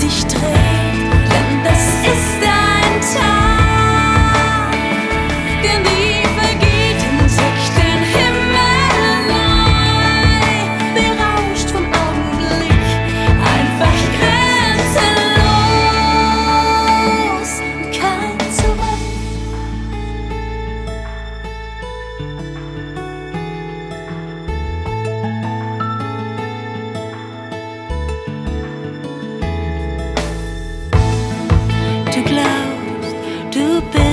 [0.00, 0.79] sich dreht.
[32.10, 33.12] too close
[33.54, 34.09] to bed.